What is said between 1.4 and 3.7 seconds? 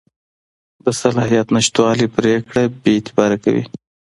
نشتوالی پرېکړه بېاعتباره کوي.